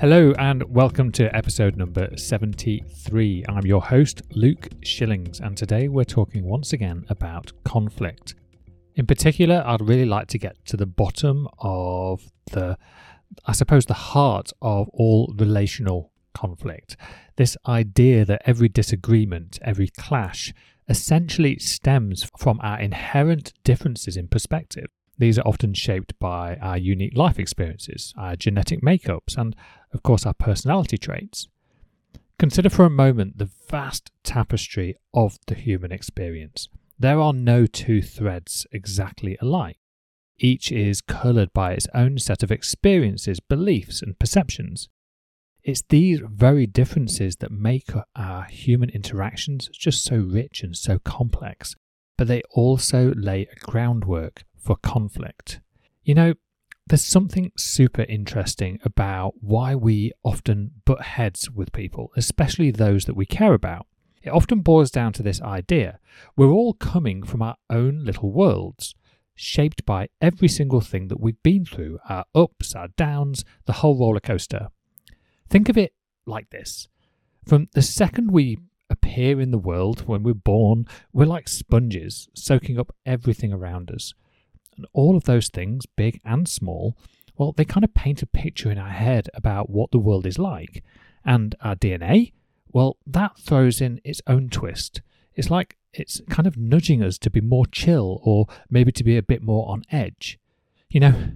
[0.00, 3.44] Hello and welcome to episode number 73.
[3.46, 8.34] I'm your host, Luke Shillings, and today we're talking once again about conflict.
[8.94, 12.78] In particular, I'd really like to get to the bottom of the,
[13.44, 16.96] I suppose, the heart of all relational conflict.
[17.36, 20.54] This idea that every disagreement, every clash,
[20.88, 24.86] essentially stems from our inherent differences in perspective.
[25.18, 29.54] These are often shaped by our unique life experiences, our genetic makeups, and
[29.92, 31.48] of course, our personality traits.
[32.38, 36.68] Consider for a moment the vast tapestry of the human experience.
[36.98, 39.78] There are no two threads exactly alike.
[40.38, 44.88] Each is coloured by its own set of experiences, beliefs, and perceptions.
[45.62, 51.74] It's these very differences that make our human interactions just so rich and so complex,
[52.16, 55.60] but they also lay a groundwork for conflict.
[56.02, 56.34] You know,
[56.90, 63.14] there's something super interesting about why we often butt heads with people, especially those that
[63.14, 63.86] we care about.
[64.22, 66.00] It often boils down to this idea
[66.36, 68.96] we're all coming from our own little worlds,
[69.36, 73.96] shaped by every single thing that we've been through our ups, our downs, the whole
[73.96, 74.68] roller coaster.
[75.48, 75.94] Think of it
[76.26, 76.88] like this
[77.46, 78.58] from the second we
[78.90, 84.12] appear in the world, when we're born, we're like sponges, soaking up everything around us.
[84.80, 86.96] And all of those things, big and small,
[87.36, 90.38] well, they kind of paint a picture in our head about what the world is
[90.38, 90.82] like.
[91.22, 92.32] And our DNA,
[92.72, 95.02] well, that throws in its own twist.
[95.34, 99.18] It's like it's kind of nudging us to be more chill or maybe to be
[99.18, 100.38] a bit more on edge.
[100.88, 101.32] You know,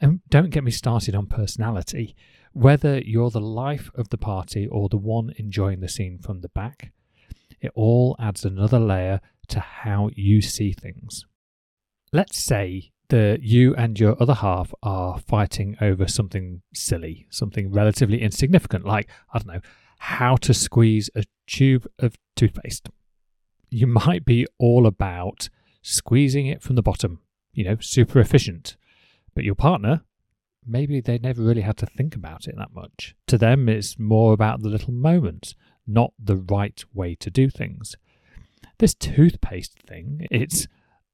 [0.00, 2.16] and don't get me started on personality.
[2.54, 6.48] Whether you're the life of the party or the one enjoying the scene from the
[6.48, 6.92] back,
[7.60, 11.26] it all adds another layer to how you see things
[12.12, 18.20] let's say that you and your other half are fighting over something silly, something relatively
[18.20, 19.60] insignificant, like, I don't know,
[19.98, 22.88] how to squeeze a tube of toothpaste.
[23.70, 25.48] You might be all about
[25.82, 27.20] squeezing it from the bottom,
[27.52, 28.76] you know, super efficient.
[29.34, 30.02] But your partner,
[30.66, 33.14] maybe they never really had to think about it that much.
[33.28, 35.54] To them, it's more about the little moments,
[35.86, 37.96] not the right way to do things.
[38.78, 40.66] This toothpaste thing, it's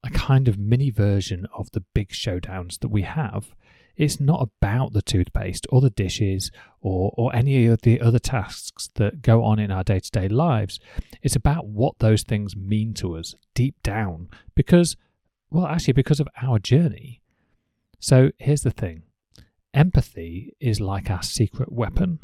[0.03, 3.55] a kind of mini version of the big showdowns that we have.
[3.95, 8.89] It's not about the toothpaste or the dishes or, or any of the other tasks
[8.95, 10.79] that go on in our day to day lives.
[11.21, 14.97] It's about what those things mean to us deep down because,
[15.51, 17.21] well, actually, because of our journey.
[17.99, 19.03] So here's the thing
[19.73, 22.19] empathy is like our secret weapon.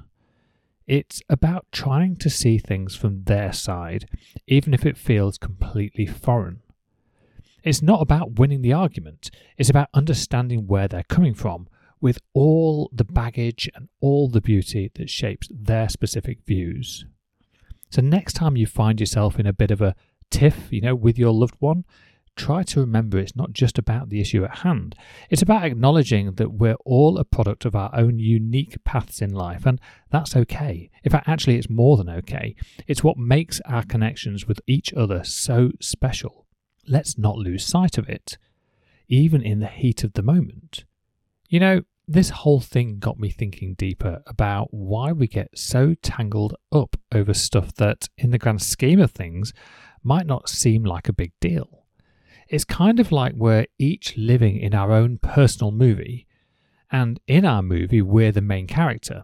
[0.88, 4.10] It's about trying to see things from their side,
[4.48, 6.62] even if it feels completely foreign.
[7.64, 11.68] It's not about winning the argument, it's about understanding where they're coming from
[12.02, 17.06] with all the baggage and all the beauty that shapes their specific views.
[17.90, 19.96] So, next time you find yourself in a bit of a
[20.30, 21.86] tiff, you know, with your loved one,
[22.36, 24.96] try to remember it's not just about the issue at hand.
[25.30, 29.66] It's about acknowledging that we're all a product of our own unique paths in life,
[29.66, 29.82] and
[30.12, 30.90] that's okay.
[31.04, 32.56] In fact, actually, it's more than okay.
[32.88, 36.46] It's what makes our connections with each other so special
[36.90, 38.38] let's not lose sight of it,
[39.08, 40.86] even in the heat of the moment.
[41.48, 46.56] You know, this whole thing got me thinking deeper about why we get so tangled
[46.72, 49.54] up over stuff that, in the grand scheme of things,
[50.04, 51.86] might not seem like a big deal.
[52.48, 56.26] It's kind of like we're each living in our own personal movie,
[56.92, 59.24] and in our movie, we're the main character,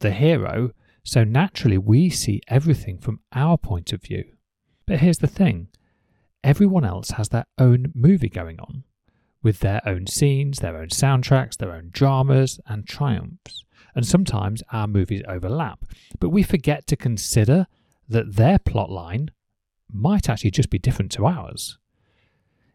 [0.00, 0.72] the hero,
[1.02, 4.24] so naturally we see everything from our point of view.
[4.86, 5.68] But here's the thing
[6.46, 8.84] everyone else has their own movie going on,
[9.42, 13.64] with their own scenes, their own soundtracks, their own dramas and triumphs.
[13.96, 15.84] And sometimes our movies overlap,
[16.20, 17.66] but we forget to consider
[18.08, 19.30] that their plotline
[19.92, 21.78] might actually just be different to ours.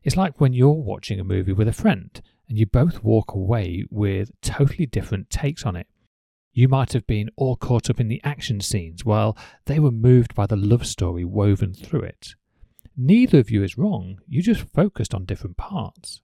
[0.04, 2.20] It's like when you're watching a movie with a friend
[2.50, 5.88] and you both walk away with totally different takes on it.
[6.52, 9.38] You might have been all caught up in the action scenes while
[9.68, 12.36] they were moved by the love story woven through it.
[12.98, 16.22] Neither of you is wrong, you just focused on different parts.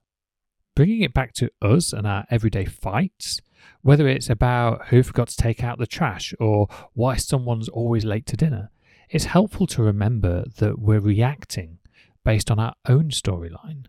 [0.74, 3.40] Bringing it back to us and our everyday fights,
[3.82, 8.26] Whether it's about who forgot to take out the trash or why someone's always late
[8.26, 8.70] to dinner,
[9.10, 11.78] it's helpful to remember that we're reacting
[12.24, 13.86] based on our own storyline.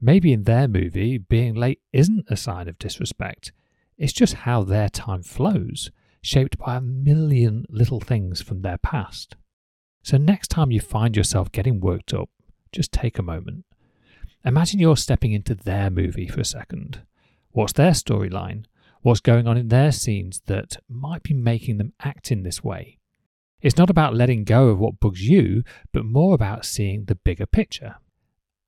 [0.00, 3.52] Maybe in their movie, being late isn't a sign of disrespect,
[3.98, 5.90] it's just how their time flows,
[6.22, 9.36] shaped by a million little things from their past.
[10.06, 12.30] So, next time you find yourself getting worked up,
[12.70, 13.64] just take a moment.
[14.44, 17.02] Imagine you're stepping into their movie for a second.
[17.50, 18.66] What's their storyline?
[19.02, 23.00] What's going on in their scenes that might be making them act in this way?
[23.60, 27.44] It's not about letting go of what bugs you, but more about seeing the bigger
[27.44, 27.96] picture.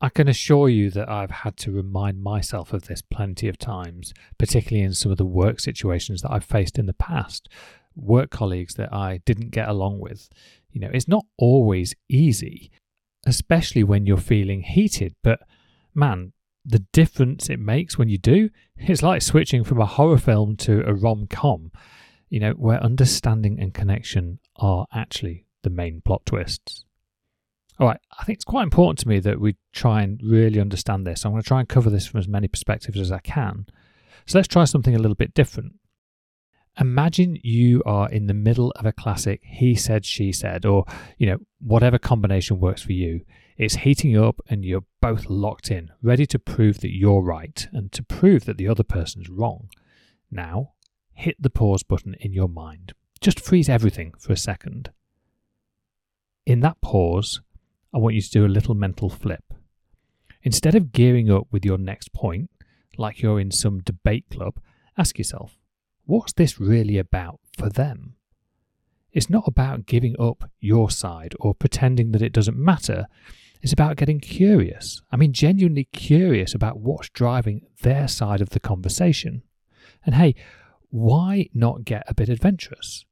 [0.00, 4.12] I can assure you that I've had to remind myself of this plenty of times,
[4.38, 7.48] particularly in some of the work situations that I've faced in the past,
[7.94, 10.28] work colleagues that I didn't get along with.
[10.78, 12.70] You know, it's not always easy,
[13.26, 15.40] especially when you're feeling heated, but
[15.92, 16.32] man,
[16.64, 20.86] the difference it makes when you do, it's like switching from a horror film to
[20.86, 21.72] a rom com,
[22.30, 26.84] you know, where understanding and connection are actually the main plot twists.
[27.80, 31.04] All right, I think it's quite important to me that we try and really understand
[31.04, 31.24] this.
[31.24, 33.66] I'm going to try and cover this from as many perspectives as I can.
[34.26, 35.72] So let's try something a little bit different.
[36.80, 40.84] Imagine you are in the middle of a classic he said, she said, or,
[41.16, 43.22] you know, whatever combination works for you.
[43.56, 47.90] It's heating up and you're both locked in, ready to prove that you're right and
[47.92, 49.68] to prove that the other person's wrong.
[50.30, 50.74] Now,
[51.12, 52.92] hit the pause button in your mind.
[53.20, 54.92] Just freeze everything for a second.
[56.46, 57.40] In that pause,
[57.92, 59.52] I want you to do a little mental flip.
[60.44, 62.50] Instead of gearing up with your next point,
[62.96, 64.60] like you're in some debate club,
[64.96, 65.58] ask yourself,
[66.08, 68.14] what's this really about for them?
[69.12, 73.06] It's not about giving up your side or pretending that it doesn't matter.
[73.60, 75.02] It's about getting curious.
[75.12, 79.42] I mean, genuinely curious about what's driving their side of the conversation.
[80.06, 80.34] And hey,
[80.88, 83.04] why not get a bit adventurous?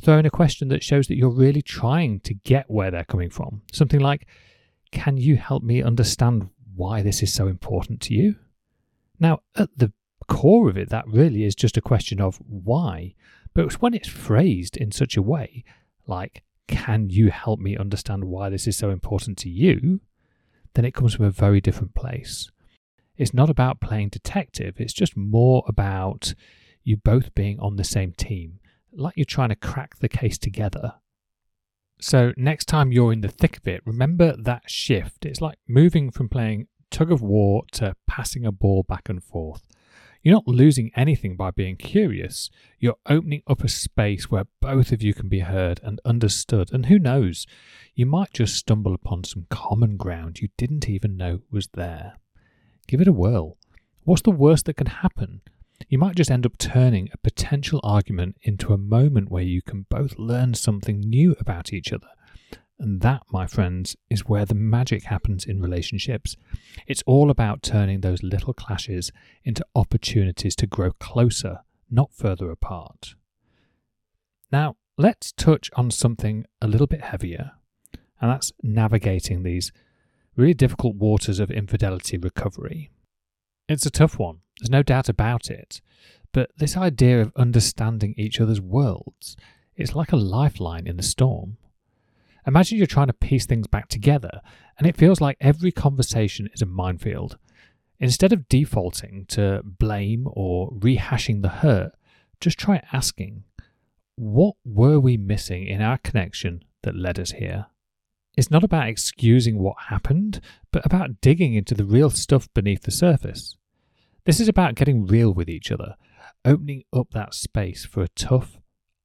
[0.00, 3.30] Throw in a question that shows that you're really trying to get where they're coming
[3.30, 3.62] from.
[3.72, 4.28] Something like,
[4.92, 8.36] Can you help me understand why this is so important to you?
[9.18, 9.92] Now, at the
[10.24, 13.14] core of it, that really is just a question of why.
[13.54, 15.64] But when it's phrased in such a way,
[16.06, 20.00] like, Can you help me understand why this is so important to you?
[20.74, 22.50] then it comes from a very different place.
[23.16, 26.34] It's not about playing detective, it's just more about
[26.82, 28.58] you both being on the same team
[28.96, 30.94] like you're trying to crack the case together.
[32.00, 35.24] So, next time you're in the thick of it, remember that shift.
[35.24, 39.62] It's like moving from playing tug of war to passing a ball back and forth.
[40.24, 42.50] You're not losing anything by being curious.
[42.80, 46.72] You're opening up a space where both of you can be heard and understood.
[46.72, 47.46] And who knows,
[47.94, 52.14] you might just stumble upon some common ground you didn't even know was there.
[52.88, 53.58] Give it a whirl.
[54.02, 55.42] What's the worst that can happen?
[55.88, 59.86] you might just end up turning a potential argument into a moment where you can
[59.88, 62.08] both learn something new about each other.
[62.78, 66.36] And that, my friends, is where the magic happens in relationships.
[66.86, 69.12] It's all about turning those little clashes
[69.44, 71.60] into opportunities to grow closer,
[71.90, 73.14] not further apart.
[74.50, 77.52] Now, let's touch on something a little bit heavier,
[78.20, 79.72] and that's navigating these
[80.36, 82.90] really difficult waters of infidelity recovery.
[83.68, 85.80] It's a tough one, there's no doubt about it.
[86.32, 89.36] But this idea of understanding each other's worlds,
[89.76, 91.56] it's like a lifeline in the storm.
[92.46, 94.40] Imagine you're trying to piece things back together,
[94.78, 97.38] and it feels like every conversation is a minefield.
[97.98, 101.92] Instead of defaulting to blame or rehashing the hurt,
[102.40, 103.44] just try asking,
[104.16, 107.66] what were we missing in our connection that led us here?
[108.36, 110.40] It's not about excusing what happened,
[110.72, 113.56] but about digging into the real stuff beneath the surface.
[114.24, 115.94] This is about getting real with each other,
[116.44, 118.58] opening up that space for a tough,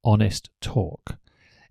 [0.04, 1.16] honest talk.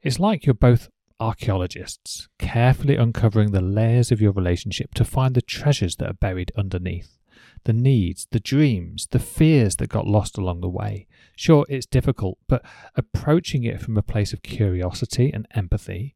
[0.01, 5.41] It's like you're both archaeologists, carefully uncovering the layers of your relationship to find the
[5.41, 7.17] treasures that are buried underneath.
[7.65, 11.07] The needs, the dreams, the fears that got lost along the way.
[11.35, 12.63] Sure, it's difficult, but
[12.95, 16.15] approaching it from a place of curiosity and empathy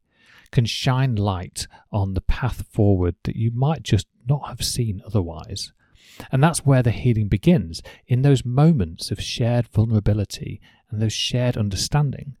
[0.50, 5.72] can shine light on the path forward that you might just not have seen otherwise.
[6.30, 11.56] And that's where the healing begins, in those moments of shared vulnerability and those shared
[11.56, 12.36] understanding.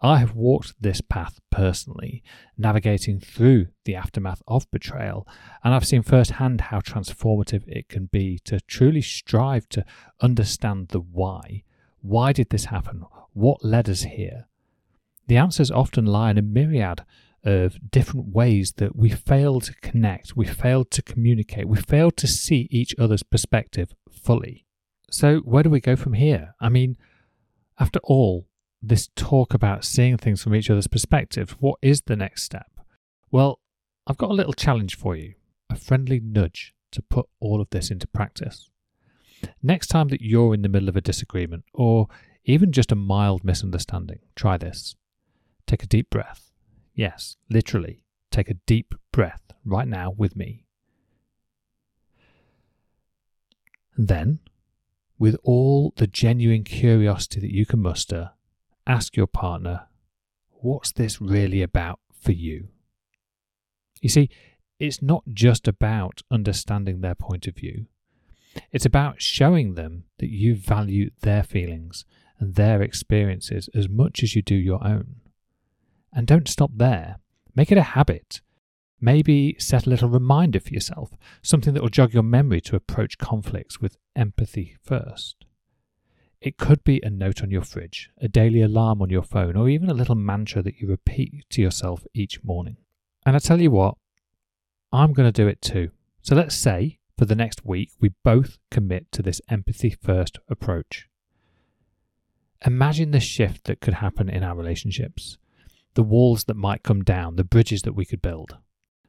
[0.00, 2.22] I have walked this path personally,
[2.56, 5.26] navigating through the aftermath of betrayal,
[5.64, 9.84] and I've seen firsthand how transformative it can be to truly strive to
[10.20, 11.64] understand the why.
[12.00, 13.04] Why did this happen?
[13.32, 14.46] What led us here?
[15.26, 17.04] The answers often lie in a myriad
[17.44, 22.26] of different ways that we fail to connect, we fail to communicate, we fail to
[22.26, 24.64] see each other's perspective fully.
[25.10, 26.54] So, where do we go from here?
[26.60, 26.96] I mean,
[27.78, 28.47] after all,
[28.80, 32.70] this talk about seeing things from each other's perspectives, what is the next step?
[33.30, 33.60] Well,
[34.06, 35.34] I've got a little challenge for you
[35.70, 38.70] a friendly nudge to put all of this into practice.
[39.62, 42.08] Next time that you're in the middle of a disagreement or
[42.44, 44.96] even just a mild misunderstanding, try this.
[45.66, 46.50] Take a deep breath.
[46.94, 50.64] Yes, literally, take a deep breath right now with me.
[53.96, 54.38] And then,
[55.18, 58.30] with all the genuine curiosity that you can muster,
[58.88, 59.86] ask your partner,
[60.60, 62.68] What's this really about for you?
[64.00, 64.28] You see,
[64.80, 67.86] it's not just about understanding their point of view.
[68.72, 72.04] It's about showing them that you value their feelings
[72.40, 75.16] and their experiences as much as you do your own.
[76.12, 77.18] And don't stop there.
[77.54, 78.40] Make it a habit.
[79.00, 81.10] Maybe set a little reminder for yourself,
[81.42, 85.44] something that will jog your memory to approach conflicts with empathy first.
[86.40, 89.68] It could be a note on your fridge, a daily alarm on your phone, or
[89.68, 92.76] even a little mantra that you repeat to yourself each morning.
[93.26, 93.96] And I tell you what,
[94.92, 95.90] I'm going to do it too.
[96.22, 101.08] So let's say for the next week we both commit to this empathy first approach.
[102.64, 105.38] Imagine the shift that could happen in our relationships,
[105.94, 108.56] the walls that might come down, the bridges that we could build.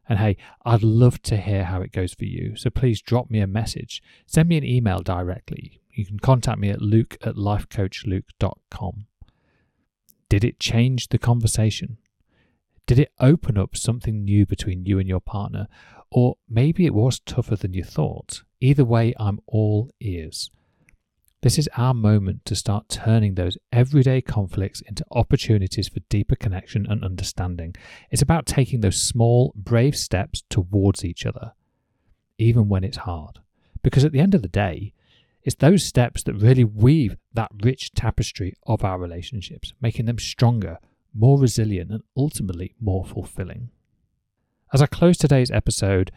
[0.07, 2.55] And hey, I'd love to hear how it goes for you.
[2.55, 4.01] So please drop me a message.
[4.25, 5.78] Send me an email directly.
[5.91, 9.05] You can contact me at luke at lifecoachluke.com.
[10.29, 11.97] Did it change the conversation?
[12.85, 15.67] Did it open up something new between you and your partner?
[16.11, 18.43] Or maybe it was tougher than you thought.
[18.61, 20.51] Either way, I'm all ears.
[21.41, 26.85] This is our moment to start turning those everyday conflicts into opportunities for deeper connection
[26.89, 27.75] and understanding.
[28.11, 31.53] It's about taking those small, brave steps towards each other,
[32.37, 33.39] even when it's hard.
[33.83, 34.93] Because at the end of the day,
[35.49, 40.77] it's those steps that really weave that rich tapestry of our relationships, making them stronger,
[41.11, 43.71] more resilient, and ultimately more fulfilling.
[44.71, 46.11] As I close today's episode,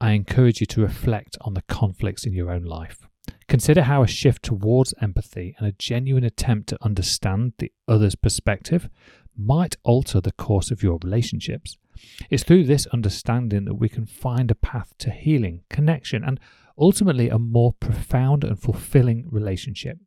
[0.00, 3.06] I encourage you to reflect on the conflicts in your own life.
[3.46, 8.90] Consider how a shift towards empathy and a genuine attempt to understand the other's perspective
[9.38, 11.78] might alter the course of your relationships.
[12.30, 16.40] It's through this understanding that we can find a path to healing, connection, and
[16.82, 19.98] ultimately a more profound and fulfilling relationship.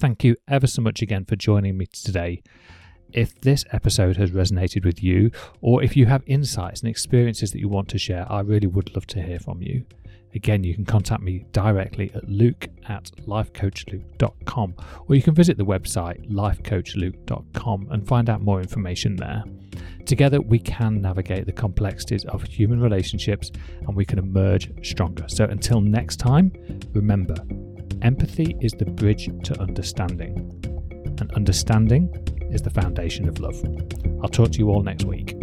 [0.00, 2.42] Thank you ever so much again for joining me today.
[3.12, 7.60] If this episode has resonated with you, or if you have insights and experiences that
[7.60, 9.84] you want to share, I really would love to hear from you.
[10.34, 14.74] Again, you can contact me directly at luke at lifecoachluke.com,
[15.08, 19.44] or you can visit the website lifecoachluke.com and find out more information there.
[20.08, 23.52] Together, we can navigate the complexities of human relationships
[23.86, 25.26] and we can emerge stronger.
[25.28, 26.50] So, until next time,
[26.94, 27.34] remember
[28.00, 30.34] empathy is the bridge to understanding,
[31.20, 32.08] and understanding
[32.50, 33.62] is the foundation of love.
[34.22, 35.34] I'll talk to you all next week.